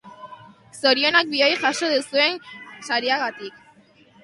Zorionak 0.79 1.29
bioi 1.33 1.51
jaso 1.67 1.91
duzuen 1.93 2.41
sariagatik. 2.89 3.65